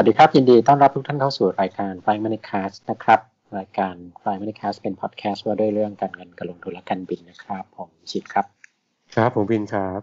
[0.00, 3.20] วัสดีครับยินดีต้อนรับทุกท่านเข้าสู่รายการ Flying Money Cast นะครับ
[3.58, 8.46] รายการ Flying Money Cast เป็นพอดแคสต์ว่าด้วยเรื่องการเงินการลงทุนและการบินนะครับ ผมชิดครับ
[9.14, 10.00] ครับผมบินครับ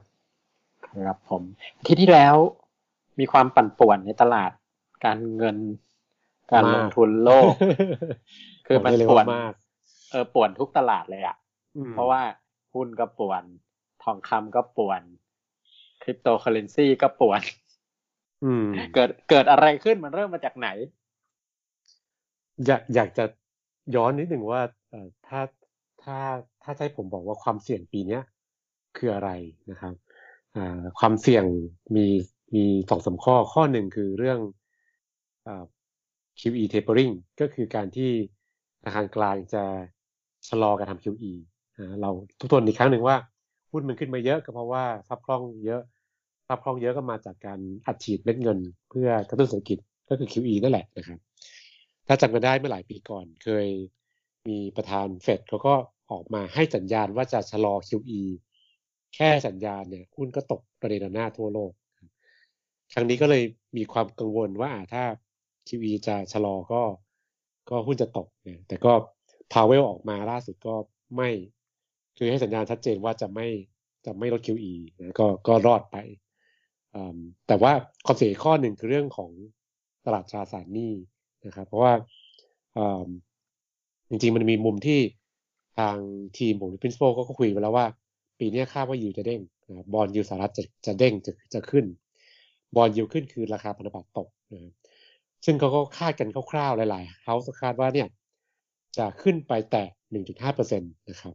[0.87, 1.41] ครับผม
[1.85, 2.35] ที่ที่แล้ว
[3.19, 4.51] มีความปั่นป่วนในตลาด
[5.05, 5.57] การเงิน
[6.51, 7.51] การลงทุนโลก
[8.67, 9.25] คือมันป่วน
[10.11, 11.37] เออป่วนทุกตลาดเลยอะ
[11.91, 12.21] เพราะว่า
[12.73, 13.43] หุ้นก็ป่วน
[14.03, 15.01] ทองคำก็ป่วน
[16.01, 17.41] คริปโตเคอเรนซีก็ป่วน
[18.93, 20.69] เกิดเกิดอะไรขึ้นมันเริ่มมาจากไหน
[22.65, 23.25] อยากอยากจะ
[23.95, 24.61] ย้อนนิดหนึ่งว่า
[25.27, 25.41] ถ้า
[26.03, 26.17] ถ้า
[26.63, 28.23] ถ้าใช้ผมบอกว่าความเสี่ยงปีเนี้ย
[28.97, 29.29] คืออะไร
[29.71, 29.93] นะครับ
[30.99, 31.45] ความเสี่ยง
[31.95, 32.05] มี
[32.55, 34.39] มีสองสาข้อข้อหนึ่งคือเรื่อง
[36.39, 38.11] QE tapering ก็คือการที่
[38.81, 39.63] ธนาคารกลางจะ
[40.47, 41.33] ชะลอการทำ QE
[42.01, 42.09] เรา
[42.39, 43.17] ทุกทนอีกครั้งหนึ่งว่า
[43.71, 45.81] หุ้นมันขึ้นมาเยอะก็เพราะว่าซับคล่องเยอะ
[46.47, 49.77] ภาพคล่องเยอะก็มาจากการอัดฉีดเม็ดเงิน เพื่อกระตุ้นเศรษฐกิจ
[50.09, 51.19] ก็คือ QE นั่นแหละนะครับ
[52.07, 53.67] ถ้าจำกันได้เมื่อหลายปีก่อนเคย
[54.47, 55.75] มีประธานเฟดเขาก็
[56.11, 58.21] ออกมาให้สัญญาณว่าจะชะลอ QE
[59.15, 61.71] แค่สัญญาณเนี่ยหุ้นก็ตกประเด็นหน้าทั่วโลก
[62.93, 63.43] ครั้งนี้ก็เลย
[63.77, 65.03] มีความกังวลว่าถ้า
[65.67, 66.81] QE จะชะลอก็
[67.69, 68.93] ก็หุ้นจะตกเนี่ยแต่ก็
[69.53, 70.75] พาวเวลออกมาล่าสุดก็
[71.15, 71.29] ไม่
[72.17, 73.47] คือให้สัญญาณชัดเจนว่าจะไม่
[74.05, 75.95] จะไม่ลด QE นะก็ก็รอดไป
[77.47, 77.71] แต่ว่า
[78.05, 79.31] ความเสียข้อหนึ่งคือเรื่องของ
[80.05, 80.93] ตลาดตราสารหนี้
[81.45, 81.93] นะครับ เพราะว่า
[84.09, 84.99] จริงๆมันมีมุมที่
[85.77, 85.97] ทาง
[86.37, 87.85] ทีมผมพินสโปก็คุยไปแล้วว่า
[88.39, 89.41] ปีนี้คาดว่ายูจะเด้ง
[89.93, 91.85] บอลยูสหรัฐจะจะเด้งจะจะขึ้น
[92.75, 94.73] บอลยูขึ้นคือราคาพันธบัตรตกนะ
[95.45, 98.07] ซึ่งเขาก็คาดกันคร่าวๆ หลายๆเขาส์คาดว่าเนี่ย
[98.97, 99.87] จะขึ้นไปแตะ
[100.27, 101.33] 1.5%นะครับ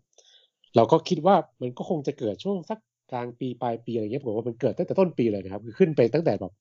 [0.77, 2.79] เราก็คิดว่ามันก็คงจะเกิดช่วงสัก
[3.13, 6.53] กลางปีปลายปีอะไรเงี้ยผมว่ามันเกิดตั้งแต่ต้นปีเลยนะครับ คือขึ้นไปตั้งแต่แบบ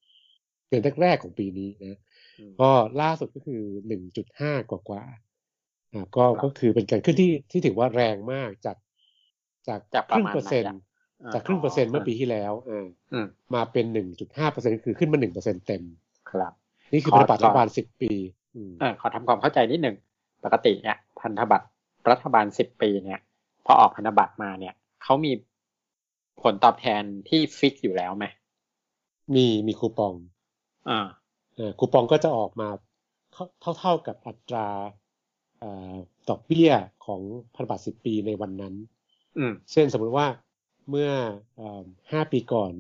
[0.70, 2.00] เดือนแรกๆของปีนี้นะ
[2.62, 2.70] ก็
[3.02, 5.04] ล่าสุดก็คือหนึ่งจุดห้ากว่ากว่า
[5.94, 8.78] อ่าก็ก็คือเป็นการขึ้นที่ที่ถือว่าแรงมากจาก
[9.68, 10.80] จากจากครึ่งเปอร์เซ็นต์
[11.34, 12.54] จากครึ่งเปอร์เซ็นต์เมื่อปีที่แล้ว
[13.14, 15.84] อ่ามาเป็นหนึ่งจุดห้าเปอร์เซ็นต์คือขึ้นมาหนึ่งเปอร์เซ็นต์เต็ม
[16.32, 16.54] ครับ
[16.94, 18.12] นี่คือพันธบัตรรัฐบาลสิบปี
[18.82, 19.96] อ่าขอทำความเข้าใจนิดหนึ่ง
[20.44, 21.68] ปกติเนี่ยพันธบัตร
[22.10, 23.20] รัฐบาลสิบปีเนี่ย
[23.66, 24.74] พอออกพันธบัตรมาเนี่ย
[25.04, 25.32] เขามี
[26.44, 28.26] ผลตอบแทนที่ฟิกอยู่แล้วไหม
[29.36, 30.14] มีมีคูปอง
[30.90, 31.00] อ่า
[31.56, 32.70] เออคูปองก็จะออกมา
[33.32, 34.68] เท่าเท่ากับอัตรา
[36.30, 36.72] ดอกเบี้ย
[37.06, 37.22] ของ
[37.56, 38.76] พันธบัตรสิบปีในวันนั้น
[39.38, 40.28] อืมเช่นสมมติว่า
[40.90, 41.10] เมื่อ
[42.12, 42.72] ห้าปีก่อน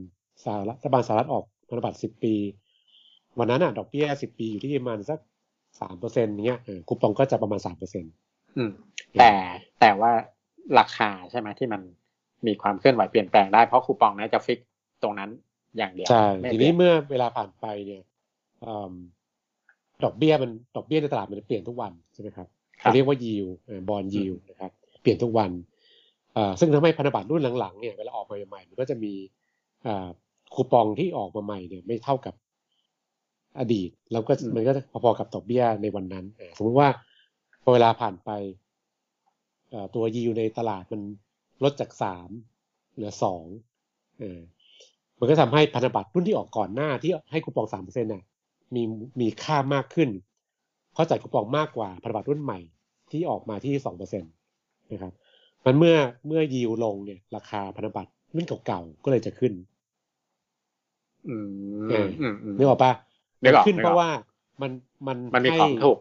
[0.44, 2.36] สหรัฐบาลสหรัฐออกพันธบัตรสิบปี
[3.40, 5.20] วันนั้นอะ ดอกเบี้ยสิบปีอยู่ที่ประมาณสัก
[5.80, 8.14] สามเปอร์เซ็นต์เงี้ยคูปองก็จะประมาณสามเปอร์เซ็นต์
[9.20, 9.32] แต่
[9.80, 10.12] แต่ว่า
[10.80, 11.82] ราคาใช่ไหมที่มัน
[12.48, 14.60] มีความเคลื่อนไหวเปลี่ยนแปลงได้เพราะคูปองนั้นจะฟิก
[15.04, 15.30] ตรงนั้น
[15.78, 18.04] อย่างเดียวใช่ทีนี้เมื่อเวลาผ่านไปเนี่ย
[20.04, 22.48] ดอกเบี้ยมันดอกเบี้ยในตลาดมันเปลี่ยนทุกวันใช่ไหมครับ
[22.80, 23.46] เขาเรียกว่ายิว
[23.90, 25.52] บอลยิวนะครับ เปลี่ยนทุกวัน
[26.60, 29.14] ซึ่งทำให้พันธบัตรรุ่นหลังๆเนี่ยเวลาออกมาใหม่ๆมันก็จะมี
[30.54, 32.34] คูปองที่ออกมาใหม่เนี่ยไม่เท่ากับ
[33.60, 34.72] อดีต แล้วก็มันก็
[35.04, 36.26] พอๆกับดอกเบี้ยในวันนั้น
[36.58, 36.90] สมมติว่า
[37.64, 38.30] พอเวลาผ่านไป
[39.96, 41.02] ตัวยิวในตลาดมัน
[41.64, 42.30] ลดจากสาม
[42.94, 43.46] เหลือสอง
[44.20, 44.40] เออ
[45.20, 48.24] มันก็ทำให้พันธบัตรรุ่นที่ออกก่อนหน้าที่ให้คูปองสามเปอร์เซ็นต์น่ะ
[48.76, 48.82] มี
[49.22, 50.10] มีค่ามากขึ้น
[50.94, 52.60] เพราะจ่ายคูปองมากกว่าพันธบัตรรุ่นใหม่
[53.12, 54.32] ที่ออกมาที่สองเปอร์เซ็นต์
[54.92, 55.14] นะครับ
[55.66, 55.96] มันเมื่อ
[56.28, 59.54] เมื่อยิวลงเนี่ยราคาพันธบัตรรุ่นเก่าๆก็เลยจะขึ้น
[61.30, 61.36] อื
[62.06, 62.08] ม
[62.58, 62.92] นึกออกปะ
[63.66, 64.10] ขึ้นเพราะว่า
[64.62, 64.72] มัน
[65.08, 65.98] มันมันมีของถูก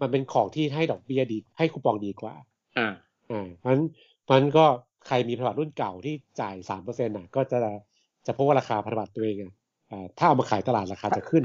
[0.00, 2.34] มันเป็นของที่ให้ดอกเบี้ยดี ให้คูปองดีกว่า
[2.78, 2.92] อ่า
[3.30, 3.84] อ่าเพราะฉะนั้น
[4.30, 4.66] มันก็
[5.08, 7.58] ใครมีพันธบัตรรุ่นเก่าที่จ่ายสามเปอร์เซ็นต์อะ ก็จะ
[8.26, 9.52] จะพบว่าราคาพันธบัตรตัวเองอะ
[10.18, 11.42] ถ้าเอามาขายตลาดราคาจะขึ้น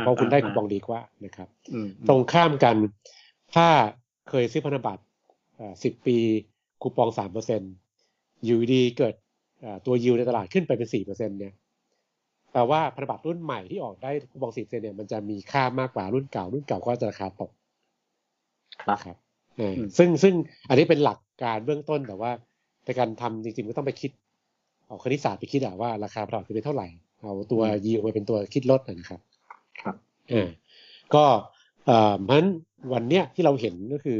[0.00, 1.48] เพราะคุณได้คูปองดีกว่านะครับ
[2.08, 2.76] ตรงข้ามกัน
[3.54, 3.66] ถ้า
[4.28, 5.02] เคยซื้อพันธบัตร
[5.84, 6.18] สิบปี
[6.82, 7.72] คูปองสามเปอร์เซ็นต์
[8.44, 9.14] อยู่ดีเกิด
[9.86, 11.54] ตัวยิวในตลาดขึ้นไปเป็นสี่เปอร์เซ็นเนี่ย
[12.52, 17.50] แปลว่าพันธบัตรรุ่นใหม่ที่ออกได้คูปองสี่เปอร์เซ็นเนี่ยมันจะมีค่ามากกว่ารุ่นเก่า รุ่นเก่าก็จะราคาตก
[18.90, 19.16] นะครับ
[19.98, 20.34] ซึ่งซึ่ง
[20.68, 22.32] อันนี้เป็นหลักการเบื้องต้นแต่ว่า
[22.84, 24.10] ในการทำจริงๆก็ต้องไปคิด
[24.86, 26.88] เอาคณิตศาสตร์ไปคิดอะว่าราคาผลิตเป็นเท่าไหร่
[27.20, 29.20] เอาตัวยีมาเป็นตัวคิดลดนะครับ
[29.82, 29.94] ครับ
[30.32, 30.48] อ่า
[31.14, 31.24] ก็
[31.86, 32.50] เอ่อเพราะฉะนั้น
[32.92, 34.18] วันเนี้ยที่เราเห็นก็คือ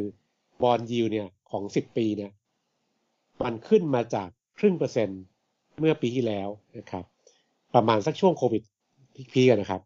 [0.62, 2.30] บอลยิวเนี่ยของสิบปีเนี่ย
[3.44, 4.28] มันขึ้นมาจาก
[4.58, 5.22] ครึ่งเปอร์เซ็นต์
[5.78, 6.48] เมื่อปีที่แล้ว
[6.78, 7.04] นะครับ
[7.74, 8.62] ประมาณสักช่วงโควิด
[9.32, 9.82] พีกันนะครับ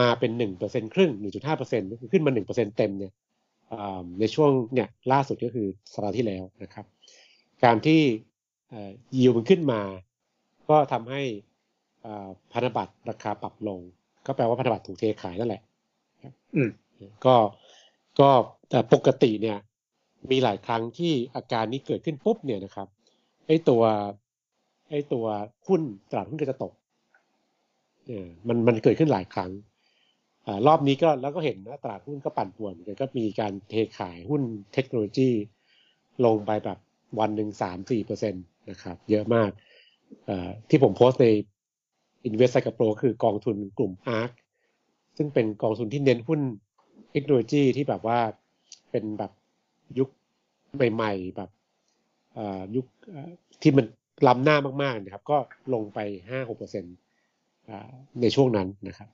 [0.00, 3.12] มาเป็นหนึ่งเปอร์เซ็นครึ่งหนึ่งจุดห้าเปอร์เซ็นต์ขึ้นมาหนึ่งเปอร์เซ็นเต็มเนี่ย
[4.20, 6.84] ในช่วงเนี่ยล่าสุดก็คือสัปดาห์ที่แล้วนะครับ
[7.64, 8.00] การที่
[9.16, 9.80] ยิวมันขึ้นมา
[10.68, 11.22] ก็ทำให้
[12.52, 13.80] พันธบัตรราคาปรับลง
[14.26, 15.62] ก็แปลว่าพันธบัตรถูกเทขายนั่นแหละ
[16.56, 16.70] อืม
[17.24, 17.34] ก็
[18.20, 18.28] ก็
[18.70, 19.58] แต่ปกติเนี่ย
[20.30, 22.88] มีหลายครั้งที่อาการนี้เกิดขึ้นปุ๊บเนี่ยนะครับ
[23.46, 23.82] ไอ้ตัว
[24.90, 25.26] ไอ้ตัว
[25.66, 26.72] หุ้นตลาดหุ้นก็จะตก
[28.06, 29.50] เออมันมันเกิดขึ้นหลายครั้ง
[30.46, 34.42] อ่ารอบนี้ก็แล้วก็เห็นนะตลาดหุ้นก็ปั่นป่วนเหมือนกันก็มีการเทขายหุ้น
[34.74, 35.30] เทคโนโลยี
[36.24, 36.78] ลงไปแบบ
[37.20, 38.38] วันหนึ่งสามสี่เปอร์เซ็นต
[38.70, 39.50] นะครับ เยอะมาก
[40.68, 41.28] ที่ผมโพสต์ใน
[42.28, 44.30] Invest กับโปรคือกองทุนกลุ่ม ARK
[45.16, 46.40] ซึ่งเป็นกองทุนที่เน้นหุ้น
[47.12, 48.18] เทคโนโลยีที่แบบว่า
[48.90, 49.32] เป็นแบบ
[49.98, 50.08] ยุค
[50.94, 51.50] ใหม่ๆแบบ
[52.76, 52.86] ยุค
[53.62, 53.86] ที่มัน
[54.26, 55.38] ล้ำหน้ามากๆนะครับ ก็
[55.74, 55.98] ลงไป
[56.28, 56.84] ห้าหกเปอร์เซ็น
[58.20, 59.08] ในช่วงนั้นนะครับ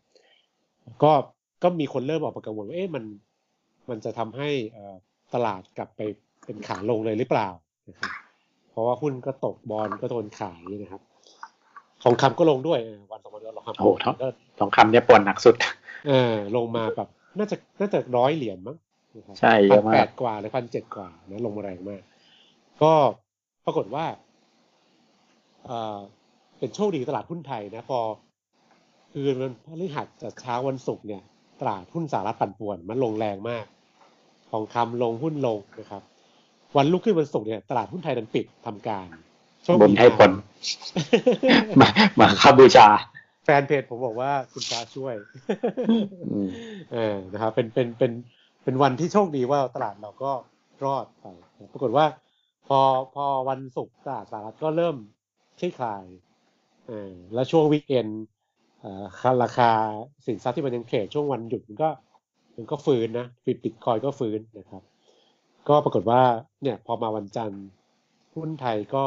[1.02, 1.12] ก็
[1.62, 3.04] ก็มีคนเริ่มออกมากังวลว่าเอ๊ะมัน
[3.88, 4.48] มันจะทำให้
[5.34, 6.00] ตลาดกลับไป
[6.44, 7.48] เป็นขาลงเลยหรือเปล่า
[7.88, 8.10] นะครับ
[8.70, 11.02] เพราะว่าหุ้นก็ตกบอลก็โดนขายนะครับ
[12.02, 12.78] ทองคำก็ลงด้วย
[13.10, 13.90] วันสองวันก็ลงคำโอ้
[14.58, 15.54] ทองคำเนี่ยปวดหนักสุด
[16.08, 17.08] เออ ลงมาแบบ
[17.38, 18.76] น่าจะน่าจะร้อยเหรียญมั้ง
[19.38, 22.02] ใช่เยอะมากแปดกว่าหรือพันเจ็ดกว่านะลงมาแรงมาก
[22.82, 22.92] ก็
[23.64, 24.04] ปรากฏว่า
[25.66, 25.98] เออ
[26.58, 28.00] เป็นโชคดีตลาดหุ้นไทยนะ พอ
[29.12, 31.22] คืนมันพฤหัสจากเช้าวันศุกร์เนี่ย
[31.60, 33.64] ตลาดหุ้นสหรัฐปั่นป่วน มันลงแรงมาก
[34.50, 36.02] ทองคำลงหุ้นลงนะครับ
[36.76, 39.08] วันลุกขึ้นวันศุกร์เนี่ยตลาดหุ้นไทยดันปิดทำการ
[39.80, 40.30] บนให้ผล
[41.80, 41.88] มา
[42.18, 42.88] มาคาบูชา
[43.44, 45.14] แฟนเพจผมบอกว่าคุณฟ้าช่วย
[46.92, 48.12] เออนะครับเป็นเป็นเป็น
[48.64, 50.32] เป็นวันที่โชคดีว่าตลาดเราก็
[50.84, 51.24] รอดไป
[51.72, 52.06] ปรากฏว่า
[52.66, 52.78] พอ
[53.14, 54.96] พอวันศุกร์ตลาดสหรัฐก็เริ่ม
[55.58, 56.04] คลี่คลาย
[56.88, 58.08] เออแล้วช่วงวีคเอน
[59.42, 59.70] ราคา
[60.26, 61.88] สินทรัพย์ที่มันยังเทรดช่วงวันหยุดมันก็
[62.56, 64.82] มันก็ฟื้นนะปิดปิดคอยก็ฟื้นนะครับ
[65.68, 66.22] ก็ปรากฏว่า
[66.62, 67.64] เนี่ยพอมาวันจันทร์
[68.34, 69.04] หุ้นไทยก็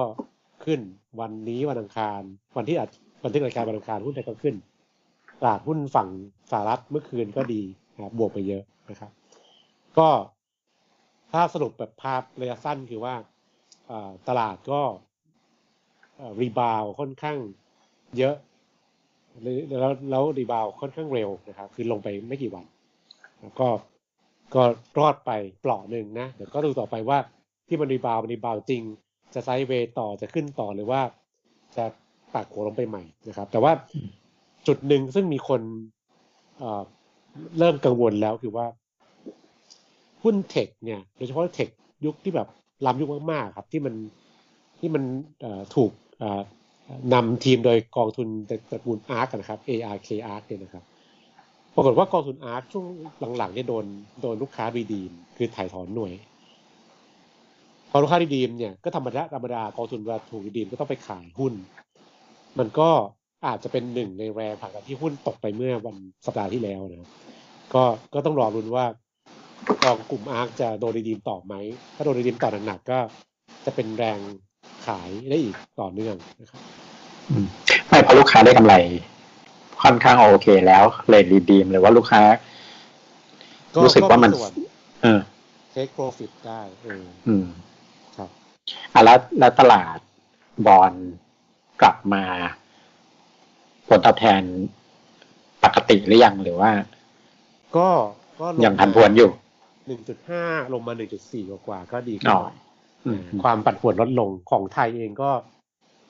[0.66, 0.80] ขึ้น
[1.20, 2.22] วันนี้วันอังคาร
[2.58, 2.90] วันที่อัด
[3.24, 4.56] วันที่รายการวันอังคารหุ้นไทยก็ขึ้น
[5.42, 6.10] ตลาดหุ้นฝั่ง
[6.52, 7.62] สหรัฐเมื่อคืนก็ดี
[7.94, 9.12] นะครับบวกไปเยอะนะครับ
[9.98, 10.10] ก็
[11.32, 13.16] ถ้าสรุปแบบภาพระยะสั้นคือว่า
[14.28, 14.82] ตลาดก็
[16.42, 17.38] รีบาวค่อนข้าง
[18.18, 18.36] เยอะ
[19.42, 22.66] แล้วแล้วรีบาวค่อนข้างเร็วนะครับ คือลงไปไม่กี่วัน
[23.42, 23.68] แล้วก็
[24.56, 24.64] ก็
[25.00, 25.32] รอดไป
[25.62, 27.18] เปลาหนึ่งนะ เดี๋ยวก็ดูต่อไปว่า
[27.68, 28.84] ที่มัน rebound มัน rebound จริง
[29.34, 31.02] จะ sideway ต่อจะขึ้นต่อหรือว่า
[31.76, 31.86] จะ
[32.34, 33.72] ปักหัวลงไปใหม่นะครับ แต่ว่า
[34.68, 35.62] จุดหนึ่งซึ่งมีคน
[37.60, 38.66] เริ่มกังวลแล้วคือว่า
[40.24, 41.70] หุ้น tech เนี่ยโดยเฉพาะ tech
[42.06, 42.48] ยุคที่แบบ
[42.86, 43.96] ล้ำยุคมากๆครับ ที่มัน
[44.80, 45.04] ที่มัน
[45.76, 45.92] ถูก
[47.14, 50.84] นำทีมโดยกองทุนตระกูล ARK นะครับ ARK ARK เนี่ยนะครับ
[51.76, 52.86] ปรากฏว่ากองทุน ARK ช่วง
[53.38, 53.86] หลังๆเนี่ยโดน
[54.22, 56.14] โดนลูกค้ารีดีม คือถ่ายถอนหน่วย
[57.92, 61.54] พอลูกค้าดีดีมเนี่ยก็ธรรมดาธรรมดากองทุนเวลาถูกดีมก็ต้องไปขายหุ้น
[62.60, 62.90] มันก็
[63.48, 65.96] อาจจะเป็นหนึ่งในแรงผลักดันที่หุ้นตกไปเมื่อวัน
[66.26, 67.12] สัปดาห์ที่แล้วนะ
[67.74, 67.84] ก็
[68.14, 68.86] ก็ต้องรอรุนว่า
[69.84, 71.54] กองกลุ่มอาร์คจะโดนดีมต่อไหม
[71.96, 73.00] ถ้าโดนดีมต่อหนักๆก็
[73.66, 74.20] จะเป็นแรง
[74.86, 76.62] ขายได้อีกต่อเนื่องนะครับ
[77.90, 78.74] ไม่พราะลูกค้าได้กำไร
[79.84, 82.24] ค่อนข้างโอเคแล้วเลยรีดีมหรือว่าลูกค้า
[83.84, 84.32] รู้สึกว่ามัน
[85.04, 85.20] เออ
[85.72, 87.46] เทคโปรฟิตได้เอออืม
[88.94, 89.98] อะแล้วแล้วตลาด
[90.68, 90.94] บอล
[91.82, 92.24] กลับมา
[93.88, 94.42] ผลตอบแทน
[95.64, 96.72] ปกติหรือยังหรือว่า
[97.78, 97.90] ก็
[98.40, 99.30] ก็ยังผันผวนอยู่
[99.88, 102.38] หนึ่งจุดห้าลงมาหนึ่งจุดสี่กว่าก็ดีขึ้น
[103.44, 105.32] ความปั่นป่วนลดลงของไทยเองก็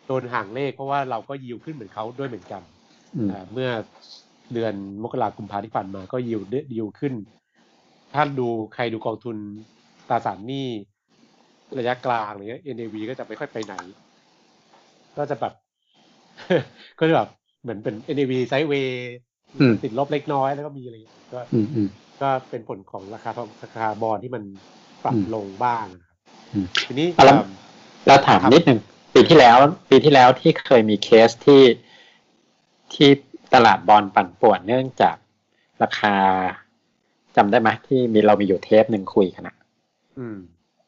[0.08, 2.62] โดนห่างเลขเพราะว่าเราก็ยิวขึ้นเหมือนเขาด้วยเหมือนกัน
[3.54, 3.70] เมื่อ
[4.54, 6.42] เดือนมกราคมพาที่ผ่านมาก็ยิว
[6.76, 7.14] ยิวขึ้น
[8.14, 9.38] ถ้าดูใครดูกองทุน
[10.10, 10.68] ตราสารหนี้
[11.80, 13.76] ระยะกลางอะไรเงี้ย NAV ก็จะไม่ค่อยไปไหน
[15.18, 15.54] ก็จะแบบ
[17.00, 17.30] ก็จะแบบ
[17.62, 19.12] เหมือนเป็น NAV ไซด์เวย์
[19.84, 20.96] ติดลบเล็กน้อยแล้วก็มีอะไร
[21.34, 21.40] ก็
[22.22, 23.32] ก็เป็นผลของราคา
[23.64, 24.44] ราคาบอลที่มัน
[25.04, 25.86] ปรับลงบ้าง
[26.88, 27.08] ทีนี้
[28.08, 28.80] เราถามนิดหนึ่ง
[29.14, 29.58] ปีที่แล้ว
[29.90, 31.62] ปีที่แล้วที่เคยมีเคสที่
[32.94, 33.10] ที่
[33.54, 35.16] ตลาดบอลปั่นป่วนเนื่องจาก
[35.84, 36.16] ราคา
[37.36, 39.56] จำได้ไหมที่มีเรามีอยู่เทปหนึ่งคุยกันอะ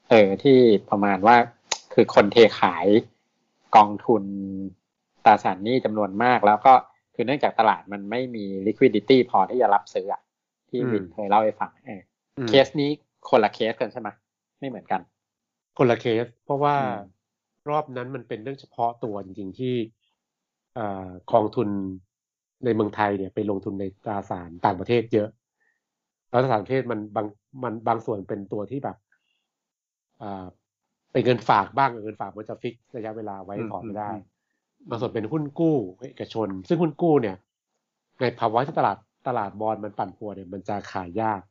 [0.09, 0.57] เออที่
[0.89, 1.35] ประมาณว่า
[1.93, 2.85] คือคนเทขาย
[3.75, 4.23] กองทุน
[5.25, 6.73] ตราสารหนี้จำนวนมากแล้วก็
[7.15, 10.21] คือเนื่องจากตลาดมันไม่มี liquidity พอที่จะรับซื้ออะ
[10.69, 12.01] ที่วินเคยเล่าให้ฟังเออ
[12.47, 12.89] เคสนี้
[13.29, 14.09] คนละเคสกันใช่ไหม
[14.59, 15.01] ไม่เหมือนกัน
[15.77, 16.75] คนละเคส เพราะว่า
[17.69, 19.75] รอบนั้นมันเป็นเรื่องเฉพาะตัวจริงๆที่
[21.31, 21.67] กองทุน
[22.65, 25.29] ในเมืองไทยเนี่ยไปลงทุนในตราสารต่างประเทศเยอะ
[26.29, 27.27] แล้วตราสารประเทศมันบาง
[27.63, 28.97] มันบางส่วนเป็นตัวที่แบบ
[31.11, 34.11] เป็นเงินฝากบ้างเงินฝากมันจะฟิกระยะเวลาไว้ถอนไม่ได้
[34.89, 35.77] บางส่วนเป็นหุ้นกู้
[36.09, 37.35] เอกชน ซึ่งหุ้นกู้เนี่ย
[38.21, 41.41] ในภาวะที่ตลาดตลาดบอลมันปั่นป่วนเนี่ยมันจะขายยาก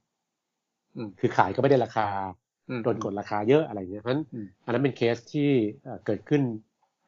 [0.97, 2.07] อืมคือขายก็ไม่ได้ราคา
[2.69, 5.51] อืมโดนกดราคาเยอะอะไรเงี้ยเพราะฉะนั้นอืมอันนั้นเป็นเคสที่
[5.83, 6.43] เอ่อเกิดขึ้น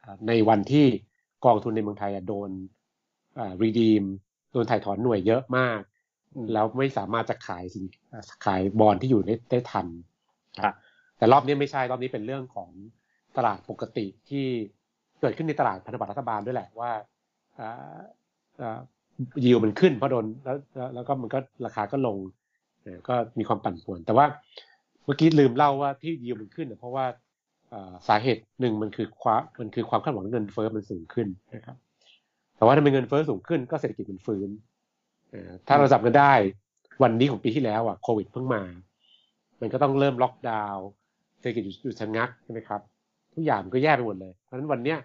[0.01, 0.85] เอ่อในวันที่
[1.45, 2.49] กองทุนในเมืองไทยอะโดน
[3.63, 4.03] redeem
[4.51, 5.81] โดนไถ่ถอนหน่วยเยอะมาก
[6.35, 9.87] อืมแล้วไม่สามารถจะขายสินเอ่อขายบอลที่อยู่ได้ได้ทัน
[10.63, 10.75] ครับ
[11.17, 12.69] แต่รอบนี้ไม่ใช่รอบนี้เป็นเรื่องของ
[13.37, 14.45] ตลาดปกติที่
[15.21, 16.91] เกิดขึ้นในตลาดพันธบัตรรัฐบาลด้วยแหละว่า
[19.43, 22.17] ยิวมันขึ้นเพราะโดนแล้วแล้วแล้วก็มันก็ราคาก็ลง
[22.83, 24.25] เอ่อก็มีความปั่นป่วน แต่ว่า
[25.05, 27.24] เมื่อกี้ลืมเล่าว่าที่ยิวมันขึ้นเนี่ยเพราะว่าเอ่อ
[28.07, 31.77] สาเหตุหนึ่งมันคือความมันคือความคาดหวังเงินเฟ้อมันสูงขึ้นนะครับ
[32.57, 34.49] แต่ว่าถ้าเป็นเงินเฟ้อสูงขึ้นก็เศรษฐกิจมันฟื้น
[35.31, 36.33] เอ่อถ้าเราจับกันได้
[37.03, 38.63] วันนี้ของปีที่แล้วอะโควิดเพิ่งมา
[39.61, 40.87] มันก็ต้องเริ่มล็อกดาวน์
[41.39, 42.81] เศรษฐกิจหยุดหยุดชะงักใช่ไหมครับ
[43.33, 44.99] ทุกอย่างมันก็แย่ไปหมดเลย เพราะฉะนั้นวันเนี้ย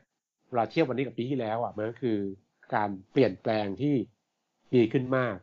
[0.48, 2.18] เวลาเทียบวันนี้กับปีที่แล้วอะมันก็คือ
[2.74, 3.94] การเปลี่ยนแปลงที่
[4.74, 5.36] ดีขึ้นมาก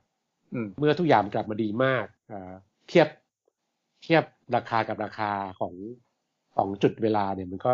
[0.53, 2.53] อืมเมื่อทุกอย่างมันกลับมาดีมากเอ่อ
[2.87, 3.07] เทียบ
[4.03, 4.23] เทียบ
[4.55, 5.73] ราคากับราคาของ
[6.57, 7.71] ของจุดเวลาเนี่ยมันก็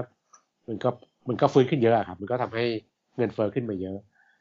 [0.68, 0.90] มันก็
[1.28, 2.66] มันก็ฟื้นขึ้นเยอะอะครับ มันก็ทำให้
[3.18, 3.98] เงินเฟ้อขึ้นมาเยอะ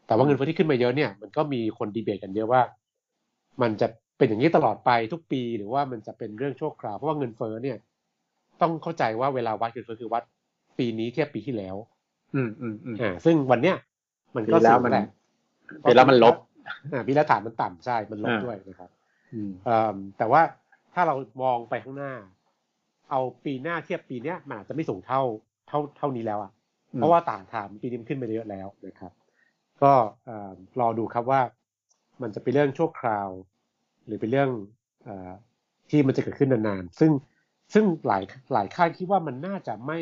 [0.07, 2.63] แต่ว่าเงินเฟ้อที่ขึ้นมาเยอะเนี่ยมันก็มีคนดีเบตกันเยอะว่า
[3.63, 3.87] มันจะ
[4.19, 7.77] เป็นอย่างนี้ตลอดไปทุกปี หรือว่ามันจะเป็นเรื่องชั่วคราวเพราะว่าเงินเฟ้อเนี่ย
[8.61, 10.23] ต้องเข้าใจว่าเวลาวัดเงินเฟ้อคือวัด
[10.79, 11.77] ปีนี้เทียบปีที่แล้ว
[12.35, 13.77] อืมอืมอืมอ่าซึ่งวันเนี้ย
[14.37, 15.07] มันก็ปีแล้วสูงมันแหละ
[15.89, 16.35] ปีแล้วมันลบ
[16.93, 18.91] อ่าปีแล้วฐานมันต่ำใช่มันลบอ่าด้วยนะครับ
[19.35, 20.43] อืมเอ่อแต่ว่า
[20.95, 22.13] ถ้าเรามองไปข้างหน้า
[23.13, 25.21] เอาปีหน้าเทียบปีเนี้ยมันอาจจะไม่สูงเท่า
[25.69, 26.53] เท่าเท่านี้แล้วอะ
[26.95, 29.13] เพราะว่าต่างฐานปีนี้มันขึ้นไปเยอะแล้วนะครับ
[29.83, 29.93] ก็
[30.25, 31.41] เอ่อรอดูครับว่า
[32.23, 33.29] มันจะเป็นเรื่องชั่วคราว
[34.07, 34.51] หรือเป็นเรื่อง
[35.05, 35.31] เอ่อ
[35.91, 37.11] ที่มันจะเกิดขึ้นนานๆ ซึ่ง
[37.75, 40.01] ซึ่งหลายหลายค่ายคิดว่ามันน่าจะไม่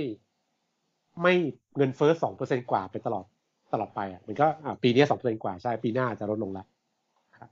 [1.22, 1.34] ไม่
[1.76, 3.24] เงินเฟ้อสองเปอร์เซ็นกว่าไปตลอด
[3.72, 6.66] ตลอดไปอะมันก็อะปีนี้สองเปอร์เซ็นกว่าใช่ปีหน้าจะลดลงแล้ว
[7.38, 7.50] ครับ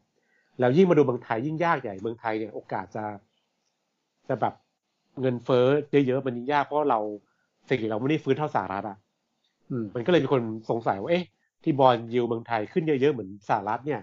[0.59, 3.05] แล้วยิ่งมาดูเมืองไทยยิ่งยากใหญ่เมืองไทยเนี่ยโอกาสจะ
[4.29, 4.55] จะแบบ
[5.21, 5.67] เงินเฟ้อ
[6.07, 7.01] เยอะๆมันยิ่งยากเพราะเรา
[7.67, 8.99] เศรษฐกิจเราไม่ได้ฟื้นเท่าสหรัฐอะ
[9.71, 11.25] อืมมันก็เลยมีคนสงสัยว่าเอ๊ะ
[11.63, 14.01] ที่บอลยิวเมืองไทยขึ้นเยอะๆเหมือนสหรัฐเนี่ย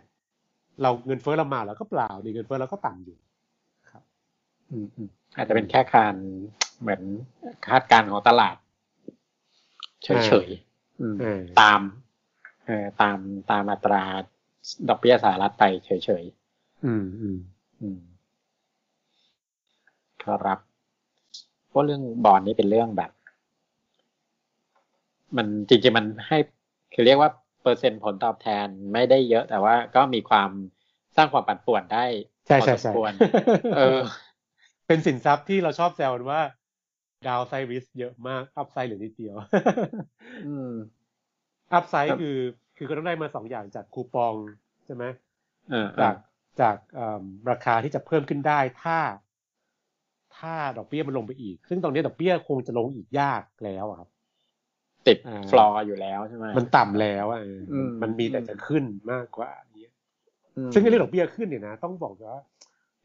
[0.81, 3.17] เราเงินเฟ้อเรามาแล้วก็เปล่านี่เงินเฟ้อเราก็ต่ำอยู่
[4.71, 6.15] อืมอืมอาจจะเป็นแค่การ
[6.81, 7.01] เหมือน
[7.67, 8.55] คาดการณ์ของตลาด
[10.03, 10.09] เฉ
[10.47, 11.81] ยๆอืมเออตาม
[12.65, 13.17] เออตาม
[13.51, 14.03] ตามอัตรา
[14.89, 15.89] ดอกเบี้ยสหรัฐไปเฉ
[16.21, 16.23] ย
[16.85, 17.99] อืมอืมๆอืม
[20.23, 20.74] ครับเพ
[21.75, 23.11] ราะเรื่อง bond นี่เป็นเรื่องแบบ
[25.37, 26.37] มันจริงๆมันให้
[26.93, 27.29] คือเรียกว่า
[27.63, 30.49] เปอร์เซ็นต์ผลตอบแทนไม่ได้เยอะ แต่ว่าก็มีความ
[31.15, 32.05] สร้างความปั่นป่วนได้
[32.47, 33.13] ใช่พอใช่สมใช่ควร
[33.75, 33.99] เออ
[34.87, 36.41] เป็นสินทรัพย์ที่เราชอบแซวกันว่า
[37.27, 39.35] downside risk เยอะมาก upside เหลือนิดเดียว
[40.47, 40.71] อืม
[41.73, 42.37] upside ครับคือ
[42.77, 44.35] คือก็ต้องได้มาสองอย่างจากคูปอง
[44.85, 45.03] ใช่ไหม
[45.69, 46.15] เออเอจาอก
[46.61, 48.97] จากเอิ่มราคาที่จะเพิ่มขึ้นได้ถ้า
[50.37, 54.09] ถ้าดอกเบี้ยมันลงไปอีก ซึ่งตรงนี้ดอกเบี้ยคงจะลงอีกยากแล้วอะครับ
[55.07, 59.87] ติดอ่าฟลอร์อยู่แล้วใช่ไหมมันต่ำแล้วอะเอออมมันมีแต่อืมจะขึ้นมากกว่านี้
[60.57, 62.35] อืมซึ่งเรื่องดอกเบี้ยขึ้นเนี่ยนะต้องบอกว่า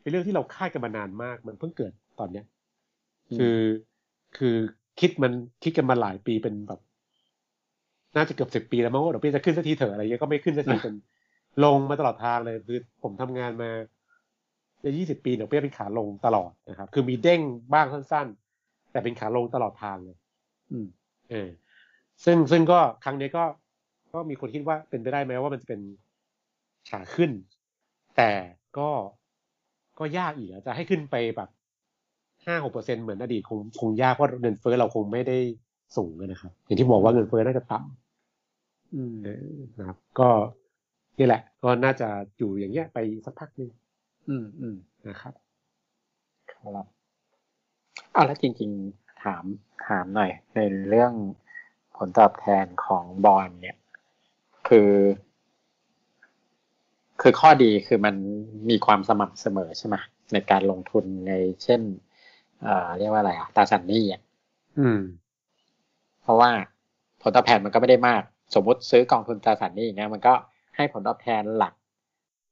[0.01, 2.45] เป็นเรื่องที่เราคาดกันมานานมาก มันเพิ่งเกิดตอนเนี้ย
[3.37, 3.59] คือ
[4.37, 4.57] คือ
[5.01, 5.33] คิดมัน
[5.63, 6.81] คิดกันมาหลายปีเป็นแบบ
[8.17, 10.95] น่าจะเกือบสิบปีแล้วมั้งว่าดอกเบี้ยจะขึ้นสักทีเถอะอะไรเงี้ยก็ไม่ขึ้นสักทีจน
[11.65, 13.71] ลงมาตลอดทางเลยคือผมทำงานมา
[14.85, 17.41] จะยี่สิบปีดอกเบี้ยเป็นขาลงตลอดนะครับ คือมีเด้ง
[17.73, 20.17] บ้างสั้นๆ แต่เป็นขาลงตลอดทางเลย
[20.73, 20.87] อืม
[21.31, 21.49] เออ
[22.25, 23.45] ซึ่งซึ่งก็ครั้งนี้ก็
[24.13, 25.81] ก็มีคนคิดว่าเป็นไปได้ไหมว่ามันจะเป็น
[26.91, 27.31] ขาขึ้น
[28.17, 28.31] แต่
[28.79, 28.91] ก็
[29.99, 31.49] ก็ยากอีกอะจะให้ขึ้นไปแบบ
[32.47, 35.39] ห้าหกเปอร์เซ็นเหมือนอดีตคงคงยากเพราะเงินเฟ้อเราคงไม่ได้
[35.97, 37.79] สูงอะนะครับ อย่างที่บอกว่าเงินเฟ้อน่าจะต่
[38.95, 40.29] อืมำเออนะครับ ก็
[41.19, 42.09] นี่แหละ ก็น่าจะ
[42.39, 43.71] อยู่อย่างเงี้ยไปสักพักหนึ่ง
[44.31, 44.77] อืมอืม
[45.09, 45.35] นะครับ
[46.53, 46.87] ครับ
[48.13, 49.45] เอาแล้วจริง ๆ ถาม
[49.87, 51.13] ถามหน่อย ในเรื่อง
[51.97, 53.77] ผลตอบแทนของบอลเนี่ย
[54.69, 54.91] คือ
[57.21, 58.15] คือข้อดีคือมัน
[58.71, 59.97] มีความสม่ำเสมอใช่ไหม
[60.33, 61.33] ในการลงทุนใน
[61.63, 61.81] เช่น
[62.63, 64.23] เอ่อเรียกว่าอะไรอะตราสารหนี้อะ
[64.79, 65.01] อืม
[66.23, 66.51] เพราะว่า
[67.23, 68.23] ผลตอบแทนมันก็ไม่ได้มาก
[68.55, 70.35] สมมุติซื้อกองทุนตราสารหนี้อย่างเงี้ยมันก็
[70.77, 71.75] ให้ผลตอบแทนหลัก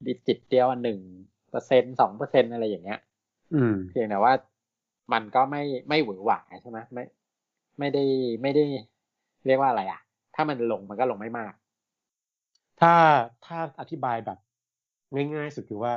[0.06, 0.98] ดิจิตเดียวหนึ่ง
[1.36, 3.00] เป อร์เซ็นสองเปอร์เซ็นอะไรอย่างเงี้ย
[3.52, 4.32] อืมเพียงแต่ว่า
[5.12, 7.04] มันก็ไม่ไม่หวือหวาใช่ไหมไม่
[7.78, 8.04] ไม่ได้
[8.42, 8.64] ไม่ได้
[9.46, 10.00] เรียกว่าอะไรอะ
[10.34, 11.54] ถ้ามันลงมันก็ลงไม่มาก
[12.80, 12.94] ถ้า
[13.46, 14.38] ถ้าอธิบายแบบ
[15.34, 15.94] ง่ายๆสุดคือว่า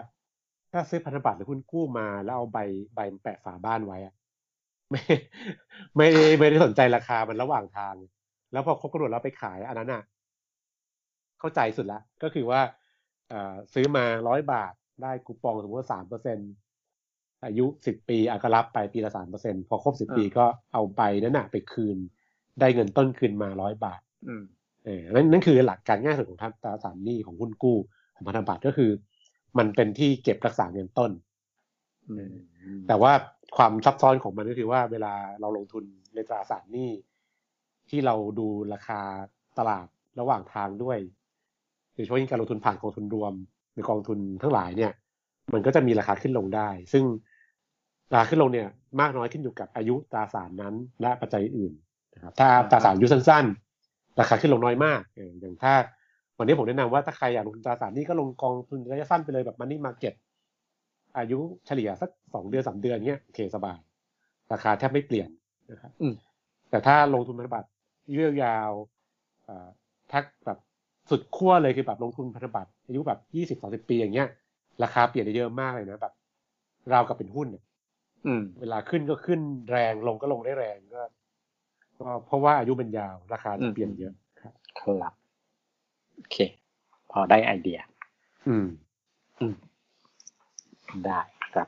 [0.71, 2.59] ถ้าซื้อพันธบัตรหรือหุ้นกู้มาแล้วเอาใบ
[2.95, 4.13] ใบแปะฝาบ้านไว้อะ
[4.91, 5.01] ไม่
[5.97, 7.95] ไม่ได้ไม่ได้สนใจราคามันระหว่างทาง
[8.51, 10.03] แล้วพอครบกำหนดแล้วไปขายอันนั้นอะ
[11.39, 12.61] เข้าใจสุดละก็คือว่า
[13.29, 16.37] เอ่อซื้อมาร้อยบาท ได้คูปองสมมติว่าสามเปอร์เซ็น
[17.45, 21.97] อายุสิบปีอาก็รับไปปีละสามเปอร์เซ็นพอครบสิบปีก็เอาไปนั่นน่ะไปคืน
[22.59, 24.43] ได้เงินต้นคืนมาร้อยบาทอืม
[24.85, 27.77] เออนั่นนั่นคือหลักการง่ายสุดของตราสารหนี้ของหุ้นกู้
[28.15, 28.91] ของพันธบัตรก็คือ
[29.57, 31.11] มันเป็นที่เก็บรักษาเงินต้น
[32.09, 32.33] อืม
[32.87, 33.11] แต่ว่า
[33.57, 35.83] ความซับซ้อนของมันก็คือว่าเวลาเราลงทุน
[36.15, 36.89] ในตราสารหนี้
[37.89, 38.99] ที่เราดูราคา
[39.57, 39.87] ตลาด
[40.19, 40.97] ระหว่างทางด้วย
[41.93, 43.33] โดยเฉพาะยิ่งการลงทุนผ่านกองทุนรวม
[43.73, 44.91] หรือกองทุนทั้งหลายเนี่ย
[45.53, 47.03] มันก็จะมีราคาขึ้นลงได้ ซึ่ง
[48.13, 48.67] ราคาขึ้นลงเนี่ย
[48.99, 51.73] มากน้อยขึ้นอยู่กับอายุตราสารนั้นและปัจจัยอื่น
[52.13, 53.45] นะครับถ้าตราสารอายุสั้น
[53.83, 55.73] ๆ ราคาขึ้นลงน้อยมากเอออย่างถ้า
[56.37, 60.13] วันนี้ผมแนะนำว่าถ้าใครอยากลงทุนตราสารหนี้ก็ลงกองทุนระยะสั้นไปเลยแบบมันนี่มาเก็ต
[61.17, 63.77] อายุเฉลี่ยสักสองเดือนสามเดือนเนี้ยโอเคสบาย
[64.51, 65.29] ราคาแทบไม่เปลี่ยน
[65.71, 66.13] นะครับอืม
[66.69, 67.69] แต่ถ้าลงทุนพันธบัตร
[68.13, 69.67] ยืดยาวๆอ่า
[70.11, 70.59] ถ้าแบบ
[71.11, 74.27] สุดขั้วเลยคือแบบลงทุนพันธบัตรอายุแบบยี่สิบสองสิบปีอย่างเงี้ย
[74.83, 76.13] ราคาเปลี่ยนได้เยอะมากเลยนะแบบ
[76.93, 77.63] ราวกับเป็นหุ้นเนี่ย
[78.25, 79.39] อืมเวลาขึ้นก็ขึ้น
[79.71, 81.01] แรงลงก็ลงได้แรงก็
[81.99, 85.13] ก็เพราะว่าอายุมันยาวราคาจะเปลี่ยนเยอะครับครับ
[86.15, 86.37] โอเค
[87.11, 87.79] พอได้ไอเดีย
[88.47, 88.67] อืม
[89.39, 89.55] อืม
[91.05, 91.21] ได้
[91.53, 91.67] ครับ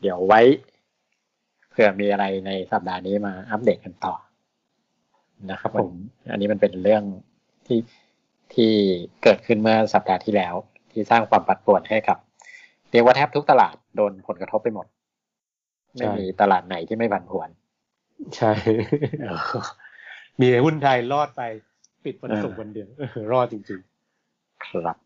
[0.00, 0.40] เดี๋ยวไว้
[1.70, 4.14] เผื่อมีอะไรในสัปดาห์นี้มาอัปเดตกันต่อ
[5.50, 5.94] นะครับครับผม
[6.24, 7.02] นอันนี้มันเป็นเรื่อง
[7.66, 7.78] ที่
[8.54, 8.72] ที่
[9.22, 10.54] เกิดขึ้นเมื่อสัปดาห์ที่แล้ว
[10.90, 12.18] ที่สร้างความปั่นป่วนให้กับ
[12.90, 14.86] เรียกว่าแทบทุกตลาดโดนผลกระทบไปหมด
[15.94, 17.48] ไม่มีตลาดไหนที่ไม่ผันผวน
[18.36, 18.52] ใช่
[20.40, 21.42] มีหุ้นไทยรอดไป
[22.04, 23.80] ปิดวันศุกร์วันเดียวเออรอดจริง
[24.66, 24.96] ครับ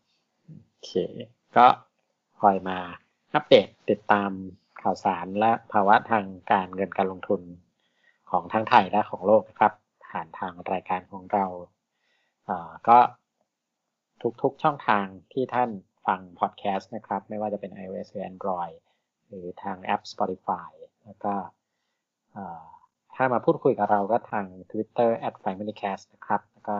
[0.67, 0.91] โอเค
[1.57, 1.67] ก็
[2.39, 2.77] คอยมา
[3.33, 4.31] อัปเดตติดตาม
[4.81, 7.41] ข่าวสารและภาวะทางการเงินการลงทุน
[8.31, 9.73] ของทั้งไทยและของโลกนะครับ
[10.07, 11.45] ผ่านทางรายการของเรา
[12.45, 12.97] เอ่อก็
[14.41, 15.69] ทุกๆ ช่องทางที่ท่าน
[16.07, 18.77] ฟังพอดแคสต์นะครับ ไม่ว่าจะเป็น iOS หรือ Android
[19.27, 20.71] หรือทางแอป Spotify
[21.05, 21.33] แล้วก็
[23.15, 26.77] ถ้ามาพูดคุยกับเราก็ทาง Twitter at f i m a l y c a s t นะครับ แล้วก็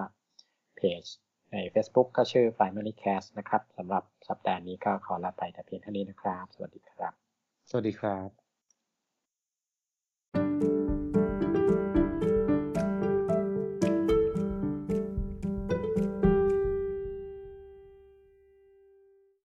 [0.75, 1.03] เพจ
[1.51, 7.13] ใน Facebook ก็ชื่อ Family Cast นะครับสำหรับสัปดาห์นี้ก็ขอลาไปแต่เพียงเท่านี้นะครับ สวัสดีครับ
[7.69, 8.48] สวัสดีครับ